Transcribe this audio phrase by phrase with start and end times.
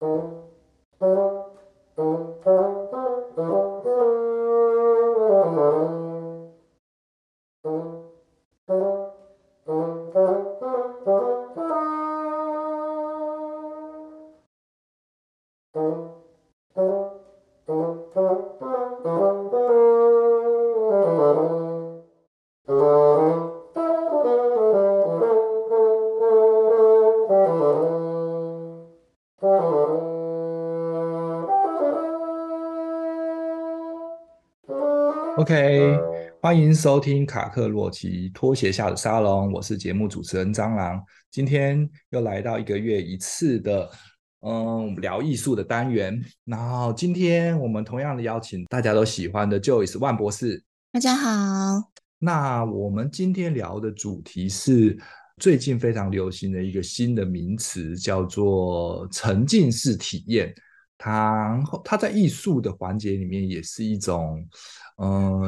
[0.00, 0.37] Oh.
[35.50, 35.98] OK，
[36.42, 41.02] 欢迎收听卡克洛奇拖鞋下的沙龙，我是节目主持人蟑螂。
[41.30, 43.88] 今天又来到一个月一次的
[44.42, 50.62] 嗯聊艺术的单元，然后今天我们同样的邀请大家都喜欢的 Joyce 万博士。
[50.92, 51.30] 大家好。
[52.18, 54.98] 那我们今天聊的主题是
[55.38, 60.54] 最近非常流行的一个新的名词，叫做沉浸式体验。
[60.98, 64.44] 它它在艺术的环节里面也是一种，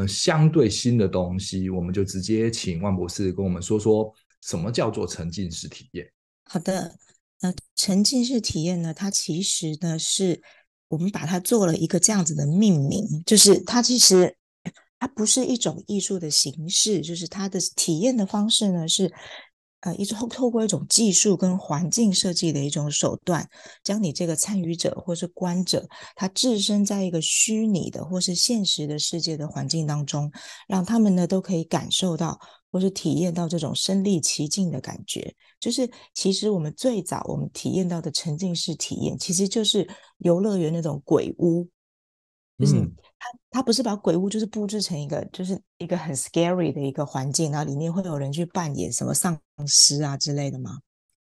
[0.08, 1.68] 相对新的东西。
[1.68, 6.10] 我们就直接请万博士跟我们说说，什么叫做沉浸式体验？
[6.44, 6.96] 好的，
[7.40, 10.40] 那沉浸式体验呢，它其实呢是
[10.88, 14.36] 我们把它做了一个这样子的命名，就是它其实
[15.00, 19.12] 它不是一种艺术的形式，就是它的体验的方式呢是。
[19.80, 23.48] 呃，一种透过一种技术跟环境设计的一种手段，
[23.82, 30.30] 将你这个参与者或是观者，他置身在一个虚拟的或是现实的世界的环境当中，
[30.68, 32.38] 让他们呢都可以感受到
[32.70, 35.34] 或是体验到这种身历其境的感觉。
[35.58, 41.66] 就是其实我们最早我们体验到的沉浸式体验，其实就是游乐园那种鬼屋。
[42.60, 42.78] 就是
[43.18, 50.78] 他，他不是把鬼屋就是布置成一个，就是一个很 scary 的一个环境，然后里面会有人去扮演什么丧尸啊之类的吗？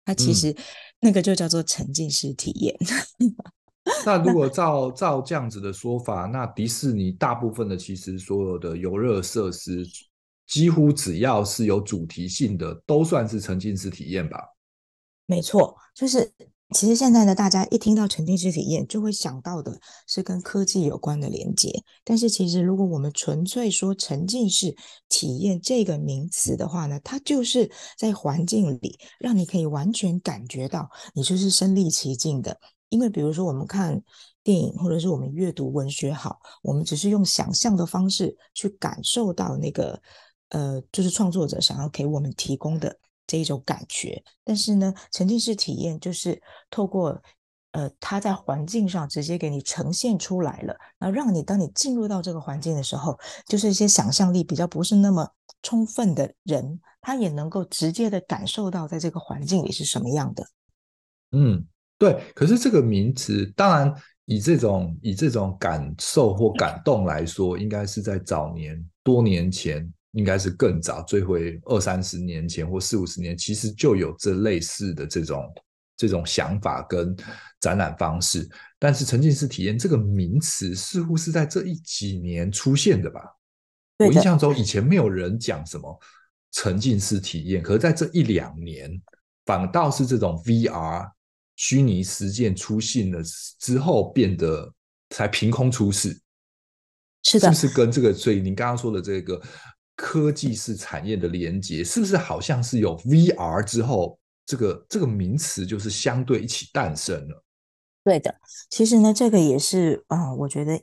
[0.06, 0.56] 它其实
[1.00, 2.78] 那个就叫做沉浸式体验。
[3.18, 3.36] 嗯、
[4.06, 9.84] 那如果照照这样子的说法，那迪士尼大部分的其实所有的游乐设施，
[10.46, 14.40] 几乎只要是有主题性的，都算是沉浸式体验吧？
[15.26, 16.32] 没错，就是。
[16.74, 21.72] 其实现在呢，大家一听到沉浸式体验，就会想到的是跟科技有关的连接。
[22.04, 24.76] 但是，其实如果我们纯粹说沉浸式
[25.08, 32.60] 体验这个名词的话呢，它就是在环境里让你可以完全感觉到你就是身临其境的。
[32.90, 34.02] 因为，比如说我们看
[34.44, 40.02] 电影，或者是我们阅读文学，好，我们只是用想象的方式去感受到那个，
[40.50, 42.98] 呃，就是创作者想要给我们提供的。
[43.26, 47.22] 这一种感觉，但是呢，沉浸式体验就是透过
[47.72, 53.18] 呃，它在环境上直接给你呈现出来了，然后让你当你进入到这个环境的时候，
[53.48, 55.28] 就是一些想象力比较不是那么
[55.64, 60.46] 充分的人，他也能够直接的感受到在这个环境里是什么样的。
[61.32, 61.66] 嗯，
[61.98, 62.22] 对。
[62.36, 63.92] 可是这个名词，当然
[64.26, 69.92] 以这种以这种感受或感动来说，应该是在早年多年前。
[70.14, 75.54] 应该是更早，追回二三十年前或四五十年，其实就有这类似的这种
[75.98, 77.16] 这种想法跟
[77.60, 78.48] 展览方式。
[78.78, 83.22] 但是沉浸式体验这个名词似乎是在这一几年出现的吧？
[83.98, 86.00] 我印象中以前没有人讲什么
[86.52, 88.92] 沉浸式体验，可是在这一两年，
[89.48, 91.10] 反倒是这种 VR
[91.56, 93.20] 虚拟实践出现了
[93.60, 94.72] 之后，变得
[95.10, 96.20] 才凭空出世。
[97.24, 98.14] 是的，是不是跟这个？
[98.14, 99.42] 所以您刚刚说的这个。
[99.96, 107.44] 科技式产业的连接，是不是好像是有 VR 之后，这个这个名词就是相对一起诞生了？
[108.04, 108.36] 对的，
[108.70, 110.82] 其实呢，这个也是啊、呃，我觉得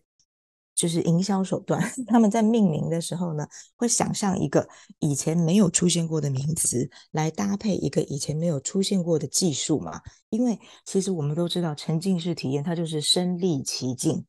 [0.74, 4.66] 就是营销手段， 他们在命名的时候呢，会想象一个
[5.00, 10.00] 以前没有出现过的名词来搭配一个以前没有出现过的技术嘛。
[10.30, 14.24] 因为其实我们都知道，沉浸式体验它就是身历其境。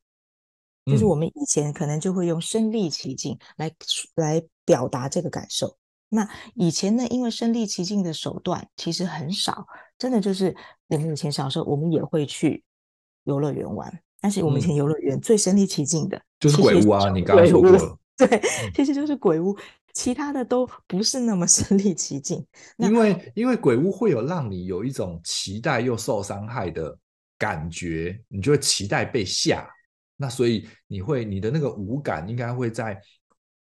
[0.84, 3.72] 就是我们以前可能就会用身历其境来
[4.16, 5.76] 来表达这个感受。
[6.08, 9.66] 那以前呢，因为身临其境的手段其实很少，
[9.98, 10.56] 真的就是
[10.88, 12.64] 我们以前小时候，我们也会去
[13.24, 14.00] 游乐园玩。
[14.18, 17.98] 但是我们以前游乐园最身临其境的就是鬼屋啊，你刚刚说过了。
[18.16, 18.40] 对，
[18.74, 19.54] 其实就是鬼屋，
[19.92, 22.42] 其他的都不是那么 身临其境。
[22.78, 26.96] 因为因为鬼屋会有让你有一种期待又受伤害的
[27.36, 29.68] 感觉，你就会期待被吓。
[30.16, 32.96] 那所以你会你的那个五感应该会在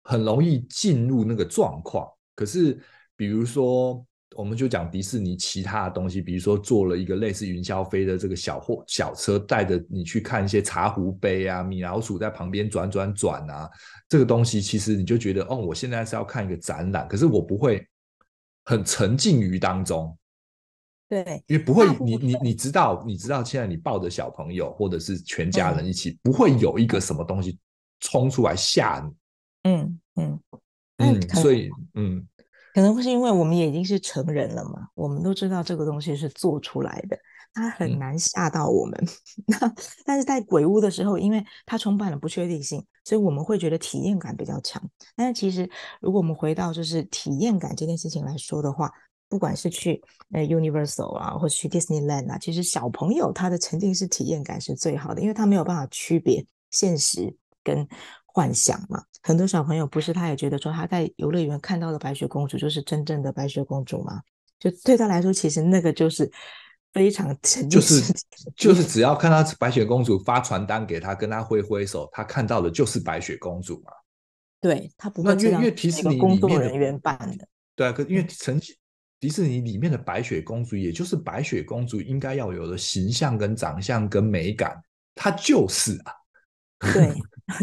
[0.02, 2.08] 很容易进入那个状况。
[2.34, 2.80] 可是
[3.16, 4.04] 比如说，
[4.36, 13.68] 我们就讲迪士尼其他的东西，比如说做了一个类似云霄飞的这个小货小车，带着你去看一些茶壶杯啊，米老鼠在旁边转转转啊，
[14.08, 17.86] 这个东西其实你就觉得哦，我现在是要看一个展览，可是我不会
[18.64, 20.16] 很沉浸于当中。
[21.08, 27.58] 对，因为不会，你你你知道，你知道现在你抱着小朋友或者是全家人一起，嗯、不会有一个什么东西
[27.98, 29.12] 冲出来吓你。
[29.62, 30.40] 嗯嗯
[30.98, 32.26] 嗯，所以嗯，
[32.74, 37.18] 可能会是因为我们也已经是成人了嘛，我们都知道这个东西是做出来的。
[37.52, 39.04] 它很难吓到我们，
[39.48, 39.74] 那、嗯、
[40.04, 44.80] 但是在鬼屋的时候，因为它充满了不确定性，所以我们会觉得体验感比较强。
[45.16, 45.68] 但是其实，
[46.00, 48.88] 如果我们回到就是体验感这件事情来说的话，
[49.28, 57.84] 不管是去呃 Universal 啊，或者去 Disneyland 啊，其实小朋友他的沉浸式体验感是最好的，因为他没有办法区别现实跟
[58.32, 59.02] 幻想嘛。
[59.22, 64.20] 很多小朋友不是他也觉得说他在游乐园看到的白雪公主就是真正的白雪公主吗，
[64.58, 66.30] 就对他来说，其实那个就是。
[66.92, 67.32] 非常
[67.70, 68.12] 就是
[68.56, 73.92] 就是只要看到白雪公主发传单给他，跟他挥挥手，他看到的就是白雪公主嘛。
[74.60, 77.46] 对，他不会这样，因为迪士尼工作人员办的。
[77.76, 78.74] 对啊，可因为曾经
[79.20, 84.76] 迪士尼里面的白雪公主，也就是白雪公主应该要有的形象跟长相跟美感，
[85.14, 86.12] 她就是啊。
[86.92, 87.14] 对，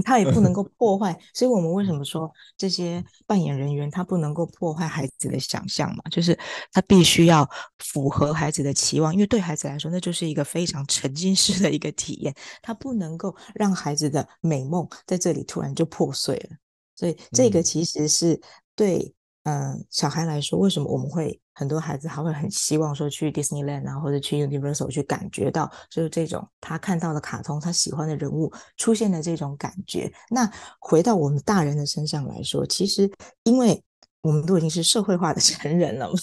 [0.04, 6.04] 他也不能够 破坏，所以我们为什么说这些扮演人员他不能够破坏孩子的想象嘛？
[6.12, 6.38] 就是
[6.72, 7.50] 他必须要
[7.80, 16.57] 符合孩子的期望，因为对孩子来说，那就是一个非常沉浸式的一个体验，他不能够让孩子的美梦在这里突然就破碎了。
[16.95, 18.42] 所以这个其实是
[18.75, 19.13] 对。
[19.50, 30.13] 嗯、呃，小孩来说，为什么我们会很多孩子还会很希望说去 Disneyland 啊，或者去 Universal 去感觉到就是这种他看到的卡通，他喜欢的人物出现的这种感觉。
[30.30, 33.12] 那回到我们大人的身上来说，其实
[33.42, 33.83] 因为
[34.21, 36.19] 我们都已经是社会化的 成人了嘛，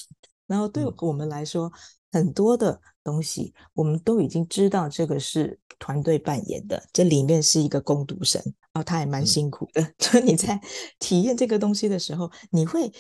[0.47, 1.69] 然后对我们来说，
[2.13, 8.41] 很多的东西我们都已经知道这个是团队扮演的，这里面是一个攻读生。
[8.75, 9.81] 哦，他也蛮辛苦的。
[9.83, 10.61] 嗯、 所以你在
[10.99, 12.93] 体验这个东西的时候，你会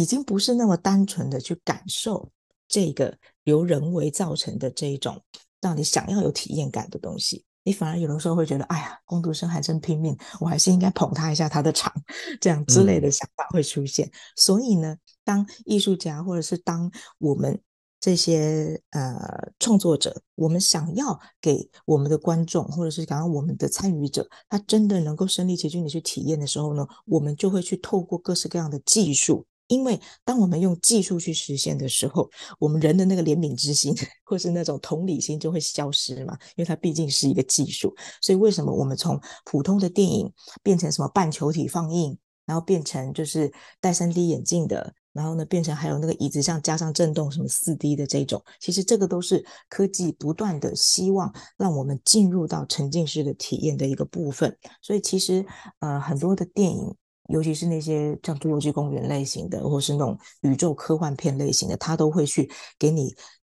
[0.00, 2.30] 已经不是那么单纯的去感受
[2.66, 3.14] 这个
[3.44, 5.20] 由人为造成的这一种
[5.60, 7.44] 让你想要有体验感的东西。
[7.62, 11.92] 你反而有的时候会觉得，哎呀，工读生还真拼命，我还是应该捧他一下他的场，
[12.40, 14.06] 这样之类的想法会出现。
[14.06, 17.60] 嗯、所以呢，当艺术家或者是当我们。
[18.02, 29.44] 这些呃创作者，我们想要给我们的观众，或者是想要我们的参与者，他真的能够身临其境的去体验的时候呢，我们就会去透过各式各样的技术。
[29.70, 32.28] 因为当我们用技术去实现的时候，
[32.58, 33.94] 我们人的那个怜悯之心，
[34.24, 37.94] 或是那种同理心就会消失嘛，因为它毕竟是一个技术。
[38.20, 40.30] 所以为什么我们从普通的电影
[40.62, 44.92] 变成什么半球体放映，然后变成就是戴 3D 眼镜的？
[45.12, 54.56] 然后呢，变成还有那个椅子上加上震动，什么四 D 的这种，其实这个都是科技不断的希望让我们进入到沉浸式的体验的一个部分。
[54.80, 55.44] 所以其实
[55.80, 56.94] 呃，很多的电影，
[57.30, 63.14] 尤其是那些像《侏罗纪公园》类型的，或是那种宇宙科幻片类型的，它都会去给你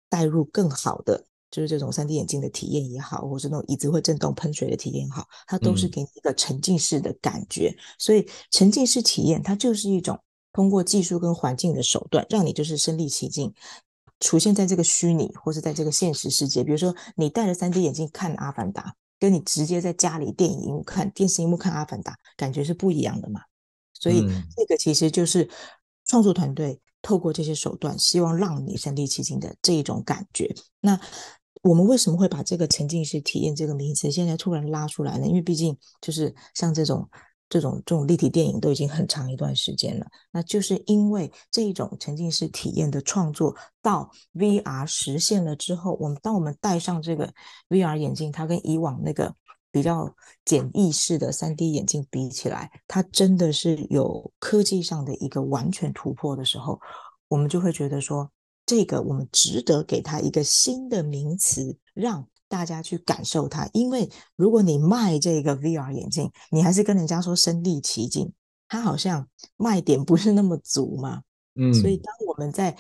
[0.09, 7.69] 带入更好的，就是这种三 D 眼镜的体验也好，或是那种椅子会震动喷水的体验也好，它都是给你一个沉浸式的感觉。
[7.69, 10.19] 嗯、所以沉浸式体验，它就是一种。
[10.57, 13.53] 通过技术跟环境的手段，让你就是身临其境，
[14.21, 16.63] 出现在这个虚拟或是在这个现实世界。
[16.63, 18.83] 比如说，你戴着 3D 眼镜看《阿凡达》，
[19.19, 23.41] 跟你直接在家里电影幕看电视荧幕看《阿凡达》，感觉是不一样的嘛。
[23.95, 24.21] 所以，
[24.55, 25.49] 这个其实就是
[26.07, 30.55] 创作团队透过这些手段，希望让你身临其境的这一种感觉。
[30.81, 31.01] 那
[31.63, 35.27] 我们为什么会把这个沉浸式体验这个名词现在突然拉出来呢？
[35.27, 37.09] 因为毕竟就是像这种。
[37.47, 47.33] 这种这种立体电影都已经很长一段时间了，那就是因为这一种沉浸式体验的创作到 VR 实现了之后，我们当我们戴上这个
[47.69, 49.33] VR 眼镜，它跟以往那个
[49.75, 50.15] 比较
[50.45, 56.81] 简易式的三 D 眼镜比起来，它真的是有科技上的一个完全突破的时候，
[57.27, 58.31] 我们就会觉得说，
[58.65, 62.25] 这个我们值得给它一个新的名词，让。
[62.47, 68.33] 大家去感受它，因为如果你卖这个 VR 眼镜，你还是跟人家说身临其境，
[68.69, 69.27] 它好像
[69.57, 71.23] 卖点不是那么足嘛。
[71.57, 72.77] 嗯，所以当我们在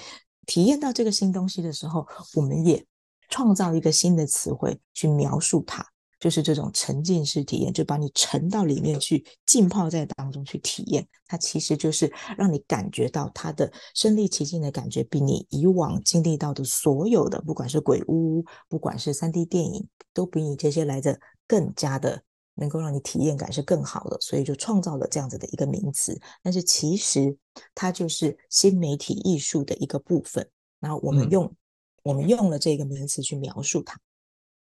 [0.47, 2.87] 体验到这个新东西的时候，我们也
[3.29, 5.85] 创造一个新的词汇去描述它。
[6.25, 11.07] 就是这种沉浸式体验，就把你沉到里面去，浸泡在当中去体验。
[11.26, 22.23] 它其实就是让你感觉到它的身临其境的感觉，比你以往经历到的所有的，不管是鬼屋，不管是三 D 电影，都比你这些来的更加的
[22.54, 24.16] 能够让你体验感是更好的。
[24.23, 26.19] 所以就创造了这样子的一个名词。
[26.43, 27.37] 但是其实
[27.75, 30.49] 它就是新媒体艺术的一个部分。
[30.81, 31.57] 然后我们用、嗯、
[32.04, 34.00] 我们用了这个名词去描述它。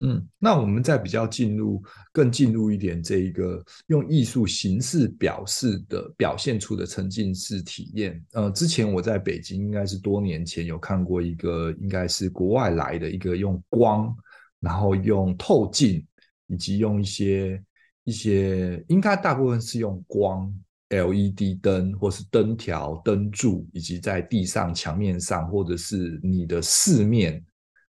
[0.02, 8.25] 嗯，那我们再比较进入更进入一点，这一个用艺术形式表示的表现出的沉浸式体验。
[8.33, 14.16] 呃，之前我在北京，应该是多年前有看过一个，应该是国外来的一个用光，
[14.59, 16.02] 然后用透镜，
[16.47, 17.62] 以及用一些
[18.04, 20.50] 一些，应该大部分是用光
[20.88, 27.45] LED 灯，或是灯条、灯柱，以及在地上、墙面上，或者是你的四面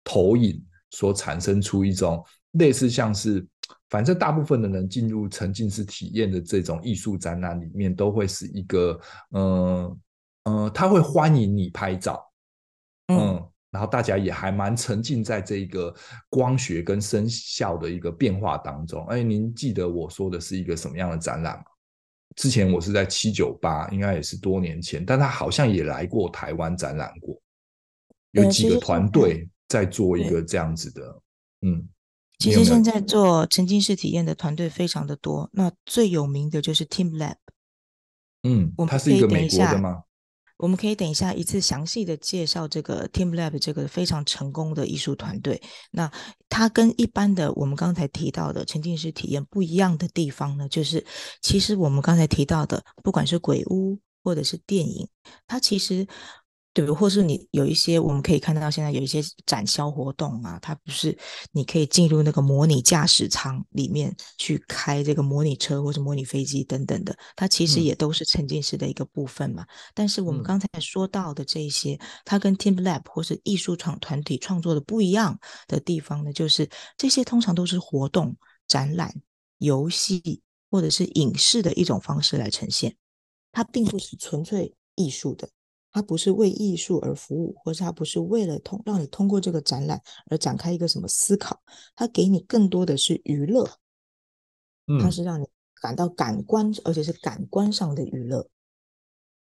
[0.03, 0.61] 投影。
[0.93, 3.43] 所产生出一种类似像是，
[3.89, 8.99] 反正大部分的人进入沉浸式体验的这种艺术展览里面，都会是一个，
[9.31, 9.99] 嗯
[10.43, 12.23] 嗯，他会欢迎你拍照，
[13.07, 15.91] 嗯，嗯，然后大家也还蛮沉浸在这个
[16.29, 19.03] 光学跟声效的一个变化当中。
[19.07, 21.65] 哎，您记得我说的是一个什么样的展览吗？
[22.35, 27.41] 之前我是在七九八，应该也是多年前，但他好像也来过台湾展览过，
[28.29, 29.49] 有几个团队。
[29.73, 31.19] 在做一个这样子的，
[31.61, 31.89] 嗯，
[32.37, 37.37] 其实现在做沉浸式体验的团队非常的多，那最有名的就是 teamLab，
[38.43, 40.03] 嗯，它是一个美国的吗？
[40.57, 45.59] 我们可以等一下一次详细的介绍这个 teamLab 这个非常成功的艺术团队。
[45.89, 46.11] 那
[46.47, 51.03] 它跟一般的我们刚才提到的沉浸式体验不一样的地方呢，就是
[51.41, 55.09] 其实我们刚才提到的，不管是鬼屋或者是电影，
[55.47, 56.05] 它其实。
[56.73, 61.15] 对，或是你有一些，我们可以看到现在有一些展销活动啊，它不是
[61.51, 69.61] 你可以进入那个模拟驾驶舱里面去开这个模拟车或者模拟飞机等等的，它其实也都是沉浸式的一个部分嘛。
[69.61, 78.35] 嗯、但是我们刚才说到的这一些，它跟 teamLab 或是艺术创团体创作的不一样的地方呢，就是这些通常都是活动、
[78.67, 79.13] 展览、
[79.59, 82.95] 游戏或者是影视的一种方式来呈现，
[83.51, 85.47] 它并不是纯粹艺术的。
[85.93, 91.61] 它不是为艺术而服务，或者它不是为了通让你通过这个展览而展开一个什么思考，
[91.95, 93.69] 它给你更多的是娱乐，
[94.99, 95.45] 它是让你
[95.79, 98.49] 感到感官，嗯、而且是感官上的娱乐，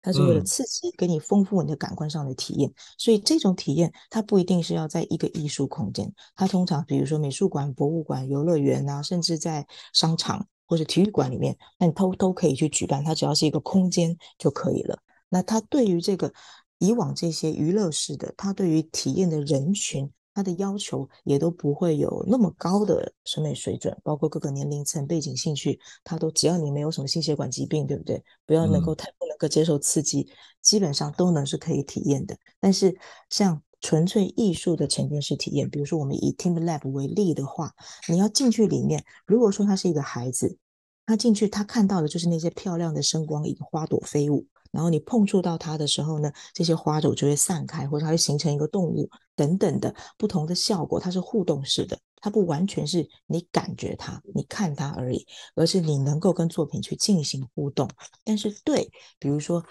[0.00, 2.70] 它是为了刺激，给你丰富你的感官上的体验。
[2.70, 14.96] 嗯、所以这种体验，它不一定是要在一个艺术空间，它通常比如说美术馆、博物馆、游乐园啊，甚至在商场或者体育馆里面，那你都都可以去举办，它只要是一个空间就可以了。
[15.28, 16.32] 那他对于这个
[16.78, 28.22] 以往这些娱乐式的，他对于体验的人群，他的要求也都不会有那么高的审美水准，包括各个年龄层、背景、兴趣，他都只要你没有什么心血管疾病，对不对？
[28.44, 30.28] 不要能够太不能够接受刺激，嗯、
[30.60, 32.36] 基本上都能是可以体验的。
[32.60, 32.94] 但是
[33.30, 37.72] 像纯粹艺术的沉浸式体验，比如说我们以 teamLab 为例的话，
[38.08, 40.58] 你要进去里面，如果说他是一个孩子，
[41.06, 44.46] 他进去他看到的就是那些漂亮的声光影、花朵飞舞。
[44.76, 51.00] 然后你碰触到它的时候呢，这些花朵就会散开，或者它会形成一个动物等等的不同的效果。
[51.00, 57.88] 它是互动式的，它不完全是你感觉它、你看它而已，而是你能够跟作品去进行互动。
[58.22, 59.64] 但是对，比如说，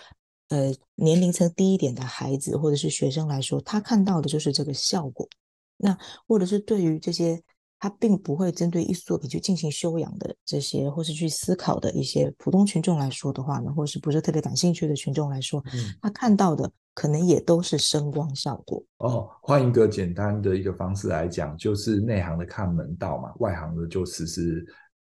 [0.50, 5.30] 呃，年龄层低一点的孩子或者是学生来说，他看到的就是这个效果。
[5.78, 5.96] 那
[6.28, 7.44] 或者是对于这些。
[7.80, 18.84] 他并不会针对艺术作品去进行修养的这些，或是去思考的一些普通群众来说的话呢，或是不是特别感兴趣的群众来说，嗯，他看到的可能也都是声光效果。
[18.98, 24.66] 哦，换一个简单的一个方式来讲，就是内行的看门道嘛，外行的就是是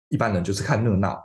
[0.09, 1.19] 一般人就是看热闹。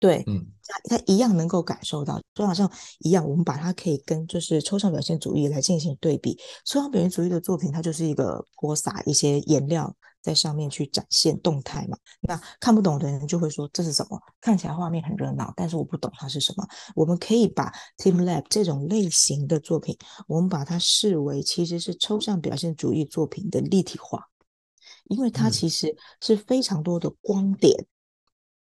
[0.00, 6.38] 对，嗯，他他一样能够感受到，就好像一样，我们把它可以跟就是抽象表现主义来进行对比。
[6.66, 9.94] 抽象表现主义的作品，它就是一个泼洒一些颜料
[10.24, 11.98] 在上面去展现动态嘛。
[12.22, 14.18] 那看不懂的人就会说这是什么？
[14.40, 16.66] 看起来画面很热闹，但是我不懂它是什么。
[16.94, 19.94] 我们可以把 teamLab 这种类型的作品，
[20.26, 24.30] 我们把它视为其实是抽象表现主义作品的立体化，
[25.08, 27.86] 因为它其实是非常多的光点。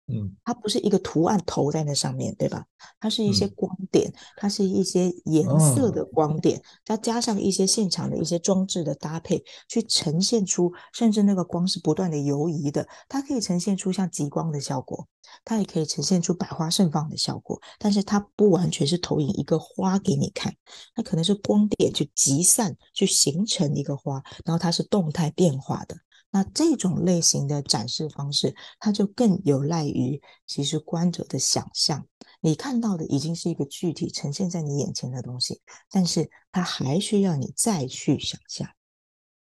[0.07, 2.63] 嗯，它不是一个图案投在那上面，对吧？
[2.99, 15.07] 它是一些光点，嗯、它是一些颜色的光点，再、哦、加上一些现场的一些装置的搭配，去呈现出，甚至那个光是不断的游移的，它可以呈现出像极光的效果，
[15.43, 20.55] 它也可以呈现出百花盛放的效果，但是它不完全是投影一个花给你看，
[20.93, 25.97] 它可能是光点去集散，去形成一个花，然后它是动态变化的。
[26.35, 32.05] 那这种类型的展示方式，它就更有赖于其实观者的想象。
[32.41, 38.67] 你看到的已经是一个具体呈现在你眼前的东西，但是它还需要你再去想象。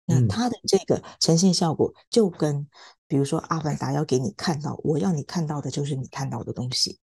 [0.04, 2.68] 那它的这个呈现效果，就跟
[3.08, 7.00] 比如说《阿凡达》要给你看到，我要你看到的就是你看到的东西，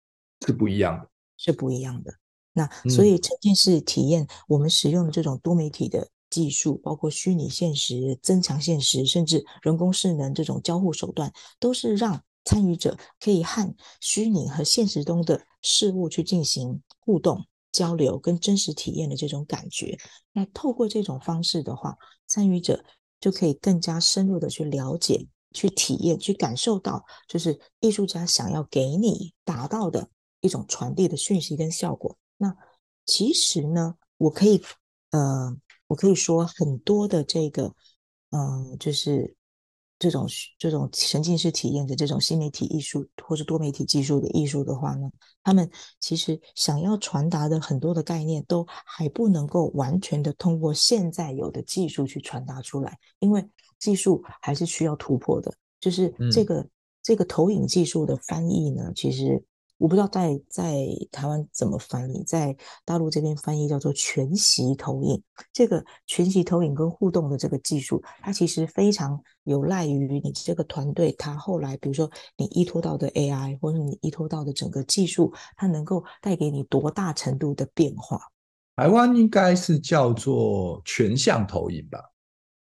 [0.47, 2.14] 是不一样的，是不一样的。
[2.54, 6.09] 那所以沉浸式体验，我们使用的这种多媒体的。
[6.37, 19.97] 技术，包括虚拟现实、增强现实，甚至人工智能这种交互手段，都是让参与者可以和虚拟和现实中的事物去进行互动、交流跟真实体验的这种感觉。
[20.33, 22.85] 那透过这种方式的话，参与者
[23.19, 30.11] 就可以更加深入的去了解、去体验、去感受到，就是艺术家想要给你达到的
[30.43, 32.19] 一种传递的讯息跟效果。
[32.37, 32.55] 那
[33.07, 34.61] 其实呢，我可以，
[35.11, 37.73] 呃，我可以说很多的这个，
[38.31, 39.35] 嗯、呃，就是
[39.99, 40.26] 这种
[40.59, 45.11] 这种沉浸式体验的这种新媒体艺术或者多媒体技术的艺术的话呢，
[45.43, 55.52] 他们其实想要传达的很多的概念都还不能够完全的通过现在有的技术去传达出来，因为技术还是需要突破的。
[55.81, 56.71] 就是这个、嗯、
[57.02, 59.45] 这个投影技术的翻译呢，其实。
[59.78, 65.23] 我不知道在在台湾怎么翻译，在大陆这边翻译叫做全息投影。
[65.52, 78.18] 这个全息投影跟互动的这个技术，它其实非常有赖于你这个团队，它后来比如说你依托到的 AI，或者你依托到的整个技术，它能够带给你多大程度的变化？
[78.76, 81.99] 台湾应该是叫做全向投影吧。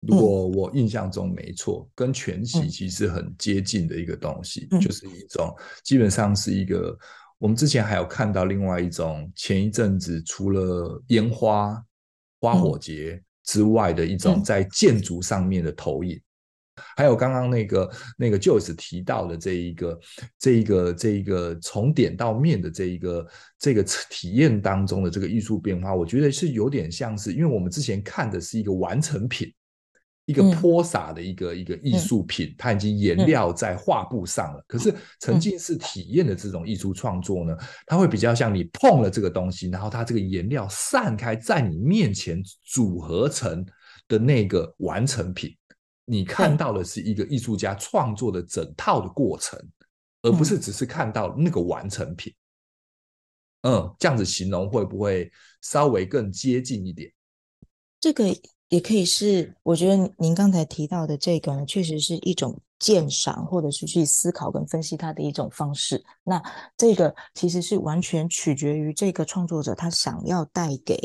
[0.02, 6.98] 如果我印象中没错，嗯、跟全息其实很接近的一个东西，嗯、就是一种基本上是一个。
[7.40, 11.80] 我们之前还有看到另外一种，前一阵子除了烟花
[12.40, 20.00] 花火节之外的一种在建筑上面的投影，嗯、还有刚刚那个那个 Joyce 提到的这一个
[20.40, 23.28] 这一个这一个从点到面的这一个
[23.60, 29.54] 这个体验当中的这个艺术变化，我觉得是有点像是，因为我们之前看的是一个完成品。
[30.28, 34.60] 一个泼洒的一个、嗯、一个艺术品，它已经颜料在画布上了。
[34.60, 43.66] 嗯、可是沉浸式体验的这种艺术创作呢，它会比较像你碰了这个东西，然后它这个颜料散开在你面前组合成
[44.10, 45.56] 的那个完成品。
[46.04, 49.58] 你看到的是一个艺术家创作的整套的过程，
[50.24, 52.34] 而不是只是看到那个完成品。
[53.62, 55.32] 嗯，这样子形容会不会
[55.62, 57.10] 稍微更接近一点？
[58.02, 58.26] 这个。
[58.70, 66.04] 也可以是，我觉得您刚才提到的这个呢，确实是一种鉴赏，或者是去思考跟分析它的一种方式。
[66.24, 66.42] 那
[66.76, 71.00] 这个其实是完全取决于这个创作者他想要带给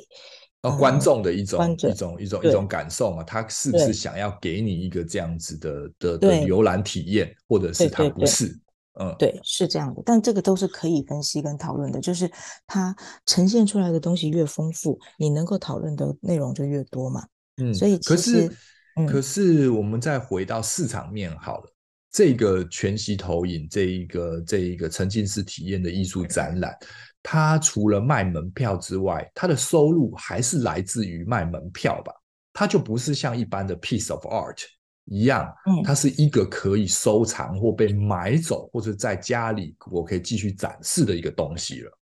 [0.62, 8.58] 呃观众的一种一种一种一种，一种感受嘛，他是不是想要给你一个这样子的的的浏览体验，或者是他不是？
[9.00, 12.30] 嗯，对，是这样的，但这个都是可以分析跟讨论的，就是
[12.66, 12.94] 它
[13.24, 17.24] 呈现出来的东西越丰富，你能够讨论的内容就越多嘛。
[17.58, 18.50] 嗯，所以可是，
[18.96, 21.72] 嗯、可是我们再回到市场面好了，
[22.10, 26.74] 这个全息投影，这一个这一个沉浸式体验的艺术展览，
[27.22, 32.12] 它除了卖门票之外，它的收入还是来自于卖门票吧？
[32.54, 34.62] 它就不是像一般的 piece of art
[35.04, 35.46] 一样，
[35.84, 41.98] 它是一个可以收藏或被买走，或者在家里我可以继续展示的一个东西了，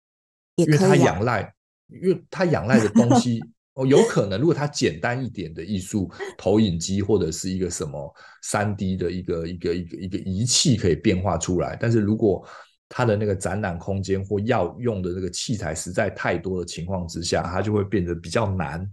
[0.56, 1.50] 因为它仰赖，
[1.88, 3.42] 因为它仰赖的东西。
[3.78, 8.12] 哦，有可能，如果它简单一点的艺术投影机或者是一个什么
[8.42, 12.44] 三 D 的一个一个一个一个仪器可以变化出来，但是如果
[12.88, 18.84] 它的那个展览空间或要用的那个器材实在太多的情况之下，它就会变得比较难。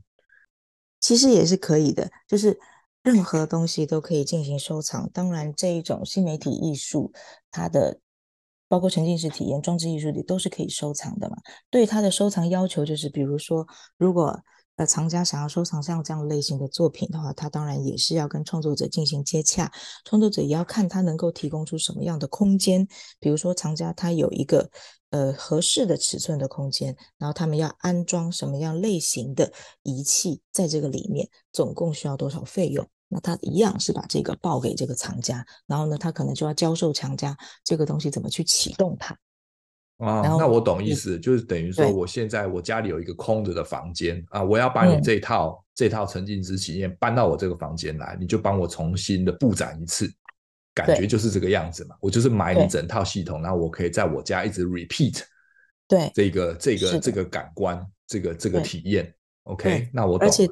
[1.00, 2.56] 其实也是可以的，就是
[3.02, 5.10] 任何东西都可以进行收藏。
[5.12, 7.12] 当然，这一种新媒体艺术，
[7.50, 8.00] 它的
[8.68, 11.38] 包括沉浸式体验、装置艺术里都是可以收藏的嘛。
[11.72, 13.66] 对它的收藏要求就是，比如说，
[13.98, 14.40] 如果
[14.78, 19.72] 呃，藏家想要收藏像这样类型的作品的话，他当然也是要跟创作者进行接洽，
[20.04, 22.86] 创作者也要看他能够提供出什么样的空间。
[23.20, 24.70] 比如说，藏家他有一个
[25.12, 29.52] 呃合适的尺寸的空间，然后他们要安装什么样类型的
[29.84, 32.86] 仪器在这个里面，总共需要多少费用？
[33.08, 39.16] 那他一样是把这个报给这个藏家，然后呢，他可能就要教授藏家这个东西怎么去启动它。
[39.98, 50.12] 啊，那我懂意思，就是等于说，我现在我家里有一个空着的房间啊，我要把你这套这套沉浸式体验搬到我这个房间来，你就帮我重新的布展一次，
[50.74, 51.96] 感觉就是这个样子嘛。
[52.02, 55.22] 我就是买你整套系统，然后我可以在我家一直 repeat，
[55.88, 60.28] 对这个这个这个感官，这个这个体验，OK，那我懂。
[60.28, 60.46] 而且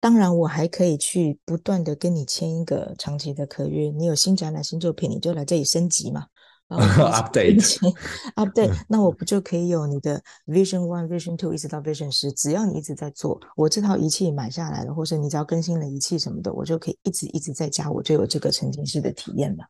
[0.00, 6.26] 当然，我还可以去不断的跟你签一个长期的合约，你有新展览新作品，你就来这里升级嘛。
[6.78, 12.32] update，update，那我不就可以有你的 Vision One、Vision Two 一直到 Vision 十？
[12.32, 19.64] 只要你一直在做，我这套仪器买下来了，或者你只要更新了仪器什么的，我就可以一直一直在加，我就有这个沉浸式的体验了。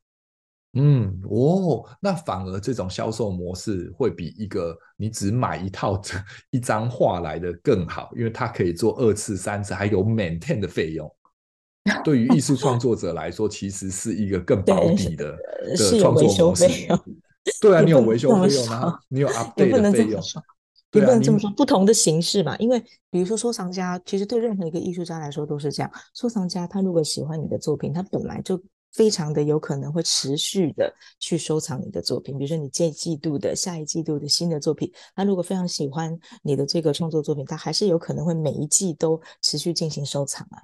[0.75, 6.17] 嗯，哦，那反而这种销售模式会比一个你只买一套这
[6.51, 11.15] 一张画来的更好，因为它可以做二次、三次，还有 maintain 的费用。
[12.05, 15.37] 对于艺术创作者来说，其实是一个更保底的
[15.77, 16.67] 的创作模式。
[17.61, 20.21] 对啊，你有维修费用啊，你有 update 的费用。
[20.95, 22.57] 你不能这么说，不同的形式嘛。
[22.59, 22.79] 因为
[23.11, 25.91] 比如说收藏家，其实对任何一个艺术家来说都是这样。
[26.15, 32.39] 收藏家他如果喜欢你的作品，他本来就非常的有可能会持续的去收藏你的作品。
[32.39, 40.63] 比如说你这季度的、下一季度的新的作品，他如果非常喜欢你的这个创作作品，他还是有可能会每一季都持续进行收藏啊。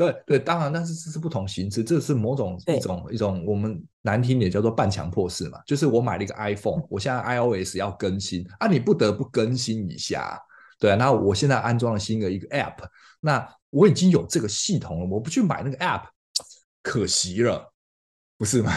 [0.00, 10.40] 对对，当然，但是这是不同形式，这是某种一种一种我们难听点叫做半强迫式嘛，就是我买了一个 iPhone，我现在 iOS 要更新啊，你不得不更新一下，
[10.78, 12.78] 对啊，那我现在安装了新的一个 App，
[13.20, 16.04] 那我已经有这个系统了，我不去买那个 App，
[16.82, 17.69] 可惜了，
[18.40, 18.72] 不是吗？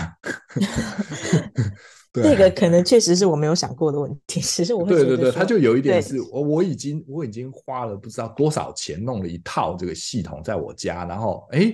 [2.11, 11.73] 这个可能确实是我没有想过的问题，其实我对对对，他就有一点是我我已经我已经花了不知道多少钱弄了一套这个系统在我家，然后哎，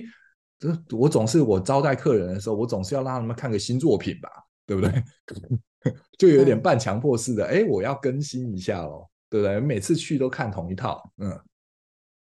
[0.60, 4.30] 这我总是我招待客人的时候，我总是要让他们看个新作品吧，
[4.64, 5.04] 对不对？
[6.16, 9.58] 就有点半强迫式的，哎，我要更新一下哦，对不对？
[9.58, 11.28] 每次去都看同一套，嗯，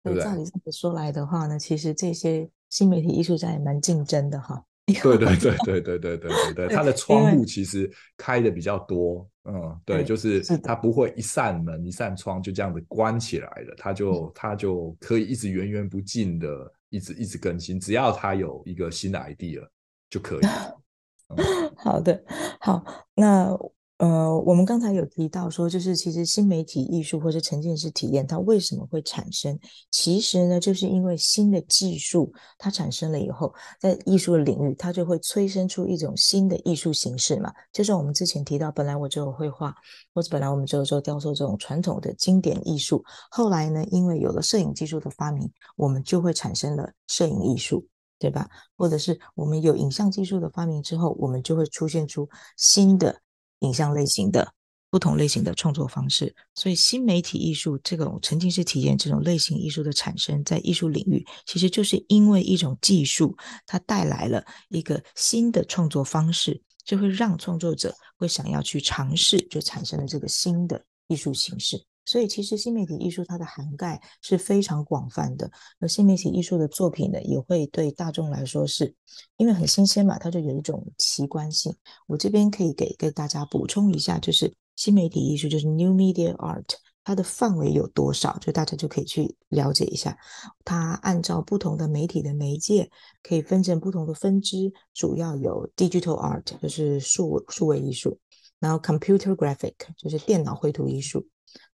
[0.01, 0.23] 对不对？
[0.23, 4.63] 照你这么说来的话呢，其实这些新媒体艺术家也蛮竞争的哈。
[4.93, 16.47] 对对对对对对对对对，它的窗户其实开的比较多，嗯，对，就是它不会一扇门一扇窗就这样子关起来的，它就它就可以一直源源不尽的
[16.89, 19.67] 一直一直更新，只要它有一个新的 idea
[20.09, 20.39] 就可以。
[21.35, 21.37] 嗯、
[21.75, 22.23] 好的，
[22.61, 23.57] 好，那。
[23.97, 29.57] 呃，我们刚才有提到说，就是其实新媒体艺术或者沉浸式体验，它为什么会产生？
[29.89, 37.51] 其实呢，就是因为新的技术它产生了以后，在艺术的领域，它就会催生出一种新的艺术形式嘛。
[37.73, 39.73] 就是我们之前提到，本来我只有绘画，
[40.13, 47.83] 或者本来我们只有做雕塑这种传统的经典艺术，后来呢，因为有了摄影技术的发明，我们就会产生了摄影艺术，
[48.19, 48.47] 对吧？
[48.75, 53.21] 或者是我们有影像技术的发明之后，我们就会出现出新的。
[53.59, 54.53] 影像类型的
[54.89, 71.83] 不同类型的创作方式，所以新媒体艺术这种沉浸式体验这种类型艺术的产生，在艺术领域，其实就是因为一种技术，它带来了一个新的创作方式，就会让创作者会想要去尝试，就产生了这个新的艺术形式。
[72.07, 78.95] 所以，其实新媒体艺术它的涵盖是非常广泛的，而新媒体艺术的作品呢，也会对大众来说是，
[79.35, 81.75] 因为很新鲜嘛，它就有一种奇观性。
[82.07, 86.63] 我这边可以给给大家补充一下，就是新媒体艺术就是 New Media Art，
[87.03, 90.17] 它的范围有多少，就大家就可以去了解一下。
[90.63, 92.89] 它按照不同的媒体的媒介，
[93.21, 98.17] 可以分成不同的分支，主要有 Digital Art，就是数数位艺术，
[98.59, 101.27] 然后 Computer Graphic，就是电脑绘图艺术。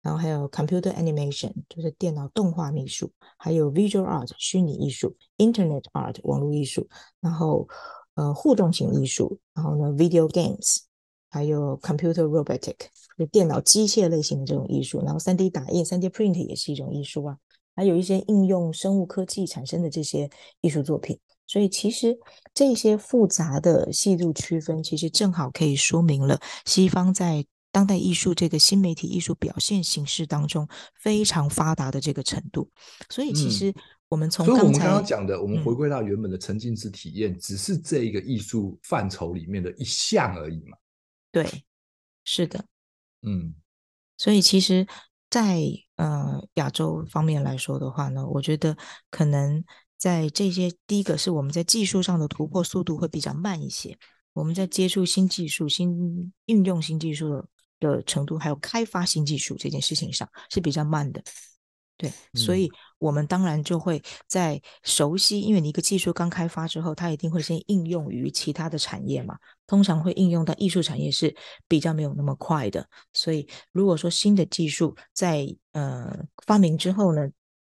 [0.01, 6.87] 然后还有 computer animation，就是电脑动画艺术，还有 visual art 虚拟艺术，internet art 网络艺术，
[7.19, 7.67] 然后
[8.15, 10.79] 呃互动型艺术，然后呢 video games，
[11.29, 12.75] 还有 computer robotic，
[13.17, 17.37] 就电脑机械类型的这种艺术，然后 3D 打印、3D print 也是一种艺术啊，
[17.75, 20.29] 还有一些应用生物科技产生的这些
[20.61, 21.19] 艺术作品。
[21.47, 22.17] 所以其实
[22.53, 30.67] 这些复杂的细度区分，其实正好可以说明了西方在当代艺术这个新媒体艺术表现形式当中
[30.99, 32.69] 非常发达的这个程度，
[33.09, 33.73] 所以其实
[34.09, 40.77] 我们从刚才、嗯、所以我们刚刚讲的，我们回归到原本的沉浸式体验，嗯、只是这一个艺术范畴里面的一项而已嘛。
[41.31, 41.63] 对，
[42.25, 42.65] 是的，
[43.21, 43.55] 嗯，
[44.17, 44.85] 所以其实
[45.29, 45.61] 在，在
[45.95, 48.75] 呃亚洲方面来说的话呢，我觉得
[49.09, 49.63] 可能
[49.97, 53.97] 在这些第一个是我们在技术上的突破速度会比较慢一些，
[54.33, 57.47] 我们在接触新技术、新运用新技术的。
[57.81, 61.21] 的程度，还有开发新技术这件事情上是比较慢的，
[61.97, 71.35] 对，嗯、所以我们当然就会在熟悉，因为你一个技术刚开发之后，它一定会先应用于其他的产业嘛，通常会应用到艺术产业是
[71.67, 77.27] 比较没有那么快的，所以如果说新的技术在呃发明之后呢，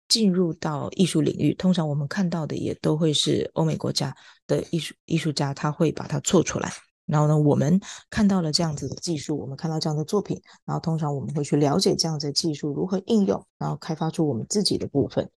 [0.09, 4.15] 进入到艺术领域，通常我们看到的也都会是欧美国家
[4.49, 6.73] 的艺术艺术家，他会把它做出来。
[7.11, 15.29] 然后呢，我们看到了这样子的技术，我们看到这样的作品，然后通常我们会去了解这样子的技术如何应用，然后开发出我们自己的部分。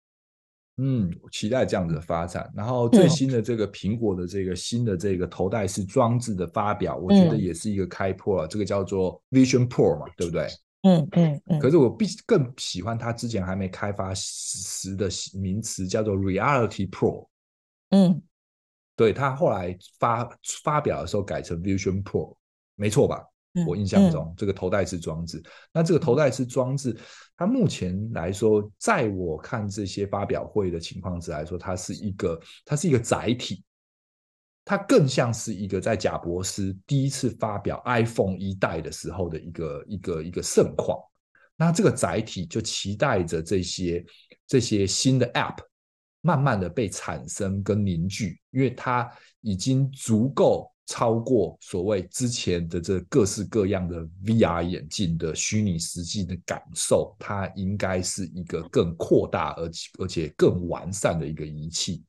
[0.78, 2.52] 嗯，期待这样子的发展。
[2.56, 10.48] 然后最新的这个苹果的这个新的这个头戴式装置的发表，嗯、我觉得也是一个开破了，这个叫做 Vision Pro 嘛，对不对？
[10.82, 11.42] 嗯嗯嗯。
[11.46, 17.28] 嗯，可是我必更喜欢它之前还没开发时的名词，叫做 Reality Pro。
[17.90, 18.22] 嗯。
[18.96, 22.36] 对，他后来发发表的时候改成 Vision Pro，
[22.76, 23.24] 没错吧？
[23.56, 26.96] 嗯、我印象中、嗯、这个头戴式装置，那这个头戴式装置，
[27.38, 33.64] 它目前来说，在我看这些发表会的情况之来说，它是一个它是一个载体，
[34.66, 41.00] 它更像是一个在贾博斯第一次发表 iPhone 一代的时候的一个一个一个盛况。
[41.56, 44.04] 那这个载体就期待着这些
[44.48, 45.58] 这些新的 App。
[46.26, 49.08] 慢慢的被产生跟凝聚，因为它
[49.42, 62.04] 已经足够超过所谓之前的这各式各样的 VR 眼镜的虚拟实际的感受，它应该是一个更扩大而且而且更完善的一个仪器。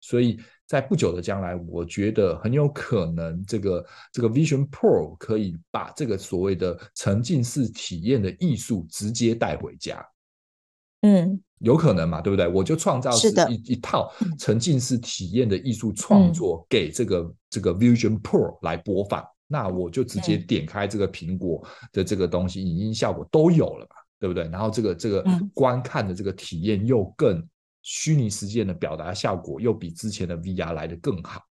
[0.00, 10.02] 所以在不久的将来，我觉得很有可能这个这个 Vision Pro 可以把这个所谓的沉浸式体验的艺术直接带回家。
[11.02, 11.40] 嗯。
[11.60, 12.46] 有可能嘛，对不对？
[12.46, 14.08] 我就创造是一一套
[14.38, 24.44] 沉浸式体验的艺术创作给这个、嗯、这个 Vision Pro 来播放，那我就直接点开这个苹果的这个东西，嗯、影音效果都有了嘛，对不对？
[24.50, 27.44] 然后这个这个观看的这个体验又更
[27.82, 31.42] 虚拟实践的表达效果又比之前的 VR 来的更好，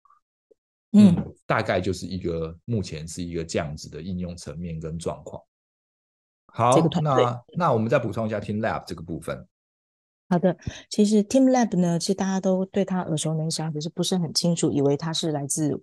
[0.94, 5.42] 嗯，嗯，大概就是一个目前是一个这样子的应用层面跟状况。
[6.58, 9.48] 好，这个、那那我们再补充一下 teamLab 这个部分。
[10.28, 10.58] 好的，
[10.89, 15.80] 其实 teamLab 呢，其实大家都对它耳熟能详，可是不是很清楚，以为它是来自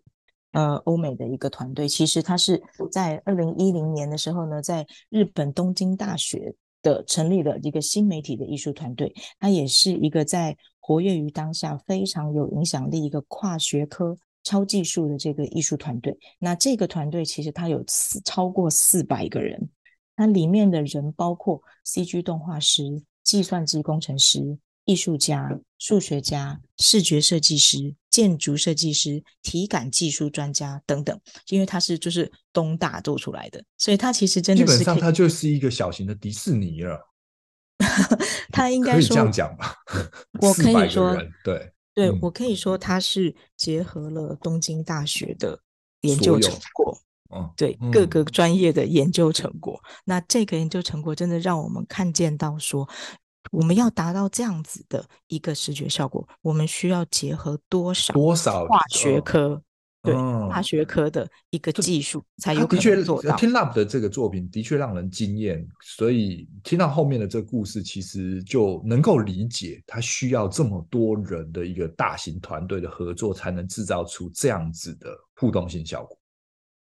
[0.50, 1.88] 呃欧美的一个团队。
[1.88, 2.60] 其实它是
[2.90, 9.14] 在二零一零年的时候呢，在日本东京大学的成立了一个新媒体的艺术团队。
[9.38, 16.18] 它也是一个在活跃于当下非常有影响力一个跨学科超技术的这个艺术团队。
[16.40, 19.70] 那这个团队其实它有四超过四百个人，
[20.16, 23.02] 那里面的人包括 CG 动画师。
[23.24, 37.00] 计算机工程师、艺术家、数学家、视觉设计师、建筑设计师、体感技术专家等等，因为他是就是东大做出来的，所以他其实真的是基本上他就是一个小型的迪士尼了。
[38.52, 39.74] 他应该说这样讲吧？
[40.42, 45.58] 我可以说，对对，我可以说他是结合了东京大学的
[46.02, 47.00] 研究成果。
[47.56, 52.88] 对各个专业的研究成果，嗯，那这个研究成果真的让我们看见到说，
[53.52, 59.62] 我们要达到这样子的一个视觉效果，我们需要结合多少多少跨学科，
[60.02, 63.36] 对跨学科的一个技术才有可能做到。
[63.36, 76.18] teamLab 的这个作品的确让人惊艳，所以听到后面的这个故事，其实就能够理解，他需要这么多人的一个大型团队的合作，才能制造出这样子的互动性效果。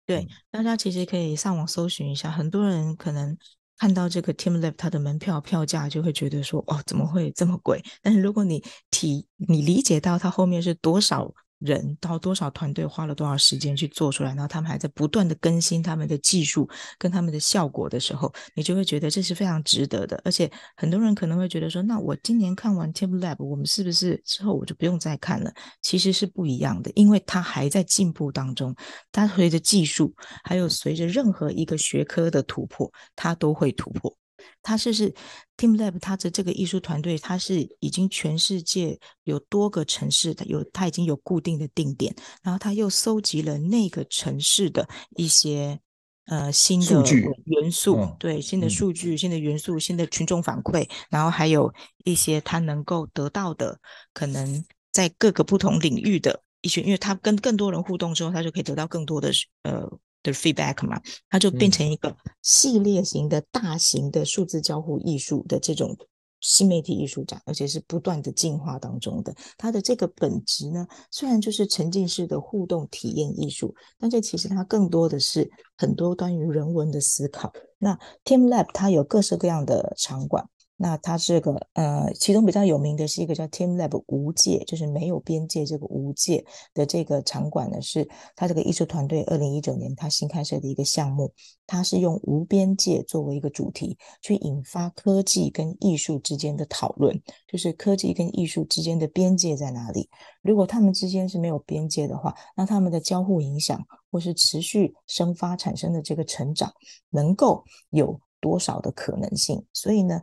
[0.10, 3.38] 对，大家其实可以上网搜寻一下，很多人可能
[3.78, 7.80] 看到这个 teamLab 它的门票票价就会觉得说，哦，怎么会这么贵？
[8.02, 11.32] 但是如果你体你理解到它后面是多少。
[11.60, 20.20] 人到多少团队花了多少时间去做出来，然后他们还在不断的更新他们的技术跟他们的效果的时候，你就会觉得这是非常值得的。
[20.24, 25.54] 而且很多人可能会觉得说，那我今年看完 teamLab，我们是不是之后我就不用再看了？
[25.82, 28.76] 其实是不一样的，因为它还在进步当中。
[29.12, 34.19] 它随着技术，还有随着任何一个学科的突破，它都会突破。
[34.62, 35.14] 他是是
[35.58, 45.80] teamLab，他的这个艺术团队，他是已经全世界有多个城市，他有他已经有固定的定点，然后他又搜集了那个城市的一些
[46.26, 47.04] 呃新的
[47.46, 51.74] 元素，嗯、对新的数据、新的元素、新的群众反馈，然后还有
[52.04, 53.80] 一些他能够得到的
[54.14, 59.32] 可能在各个不同领域的一些，因为他跟更多人互动之后，他就可以得到更多的
[59.64, 59.90] 呃。
[60.24, 65.98] 的 feedback 嘛，它就变成一个系列型的大型的数字交互艺术的这种
[66.42, 69.36] 新媒体艺术展，而且是不断的进化当中的。
[69.58, 77.52] 它的这个本质呢，虽然就是沉浸式的互动体验艺术，但这其实它更多的是很多关于人文的思考。
[77.78, 80.48] 那 teamLab 它有各式各样的场馆。
[80.82, 91.34] 那它这个呃，其中比较有名的是一个叫 teamLab 无界，就是没有边界这个无界的这个场馆呢，是它这个艺术团队二零一九年它新开设的一个项目，
[91.68, 100.10] 它是用无边界作为一个主题，去引发科技跟艺术之间的讨论，就是科技跟艺术之间的边界在哪里？
[100.42, 106.72] 如果他们之间是没有边界的话，那他们的交互影响或是持续生发产生的这个成长，
[107.10, 109.62] 能够有多少的可能性？
[109.74, 110.22] 所以呢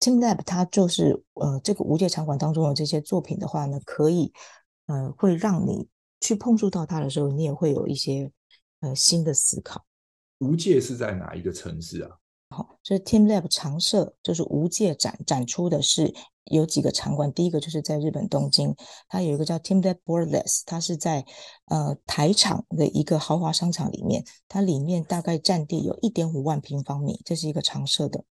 [0.00, 4.32] ，teamLab 它就是呃这个无界场馆当中的这些作品的话呢，可以
[4.86, 5.86] 呃会让你
[6.20, 8.32] 去碰触到它的时候，你也会有一些
[8.80, 9.84] 呃新的思考。
[10.38, 12.16] 无界是在哪一个城市啊？
[12.48, 16.12] 好，就是 TeamLab 常设，就是无界展展出的是
[16.46, 18.74] 有几个场馆，第一个就是在日本东京，
[19.08, 21.24] 它有一个叫 TeamLab Borderless，它是在
[21.66, 28.24] 呃台场的一个豪华商场里面，它里面大概占地有一点五万平方米，这是一个常设的。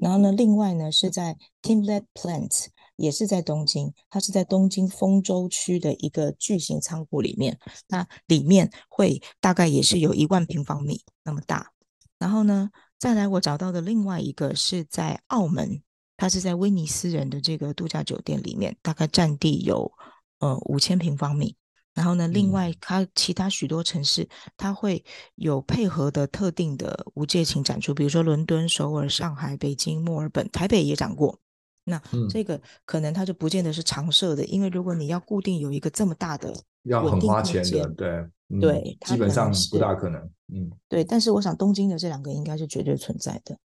[0.00, 11.72] 然后呢，另外呢是在 TeamLab Plant，也是在东京，它是在东京丰州区的一个巨型仓库里面，那里面会大概也是有一万平方米那么大。
[12.18, 15.82] 然后呢，再来，我找到的另外一个是在澳门，
[16.16, 19.92] 它是在威尼斯人的这个度假酒店里面，大概占地有
[20.40, 21.54] 呃五千平方米。
[21.98, 31.40] 然后呢，另外它其他许多城市，它会有配合的特定的无界情展出，比如说伦敦、首尔、上海、北京、墨尔本、台北也展过。
[31.82, 38.08] 那这个可能它就不见得是常设的，因为如果你要固定有一个这么大的，要很花钱的，对、
[38.48, 40.22] 嗯、对，基本上不大可能。
[40.54, 43.58] 嗯，对，但是我想东京的这两个应该是绝对存在的。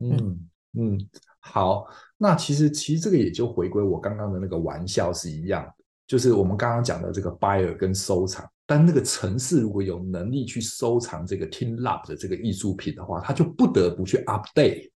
[0.00, 1.86] 嗯嗯，好，
[2.18, 5.79] 那其实其实这个也就回归我刚刚的那个玩笑是一样的，
[6.10, 14.90] 就是我们刚刚讲的这个 buyer 跟收藏，但那个城市如果有能力去收藏这个 TeamLab 的这个艺术品的话，他就不得不去 update。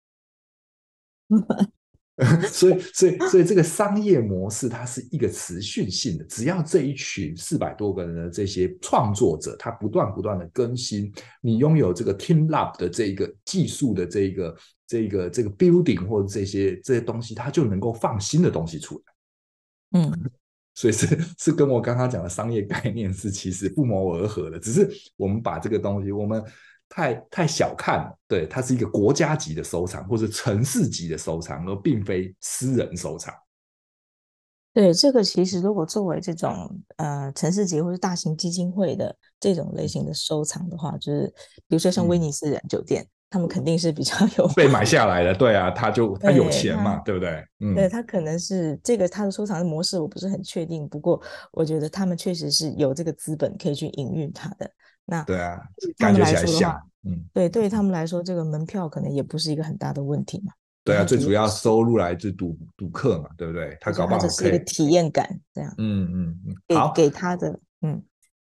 [2.50, 6.26] 所以，所以，所以这个商业模式它是一个持续性的。
[6.26, 20.02] 只要这一群四百多个人的这些创作者，他不断不断的更新，你拥有这个 TeamLab 的这一个技术的这一个、这一个、这个 building 或者这些这些东西，它就能够放新的东西出来。
[20.02, 20.32] 嗯，
[20.76, 21.08] 所以是
[21.38, 26.44] 是跟我刚刚讲的商业概念是其实不谋而合的，只是我们把这个东西我们。
[26.96, 33.34] 太太小看了，对，它是一个国家级的收藏，或者城市级的收藏，而并非私人收藏。
[34.74, 41.34] 对，这个其实如果作为这种呃城市级或者大型基金会的这种类型的收藏的话，就是
[41.68, 47.44] 比如说像威尼斯人酒店，嗯、他们肯定是比较有 被买下来的，对啊，他就他有钱嘛，对，对不对？
[47.62, 51.20] 嗯，对他可能是这个他的收藏的模式我不是很确定，不过
[51.52, 54.70] 我觉得他们确实是有这个资本可以去营运它的。
[55.06, 55.60] 那对啊，
[55.98, 60.54] 感觉起来像，嗯，对，对于他们来说，这个门票可能也不是一个很大的问题嘛。
[60.84, 63.76] 对啊，最主要收入来自赌赌客嘛，对不对？
[63.82, 65.74] 他搞不好是一个体验感这样。
[65.80, 68.00] 嗯嗯嗯，好，给他的，嗯，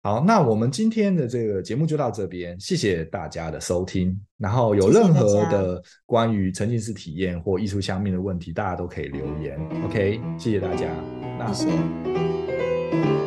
[0.05, 4.21] 好，那我们今天的这个节目就到这边，谢谢大家的收听。
[4.37, 9.57] 然后有任何的关于沉浸式体验或艺术相面的问题，大家都可以留言。
[9.85, 10.89] OK，谢谢大家，
[11.39, 13.22] 那谢谢。